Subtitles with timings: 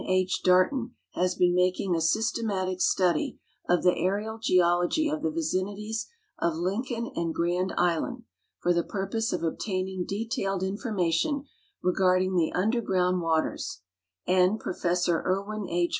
[0.03, 0.27] II.
[0.43, 3.37] Darton has been making a sys tematic study
[3.69, 6.07] of the areal geology of the vicinities
[6.39, 8.23] of Lincoln and Grand Island
[8.57, 11.45] for the ))urposeof obtaining detailed informa tion
[11.83, 13.81] regarding the underground waters,
[14.25, 15.89] and Professor Erwin II.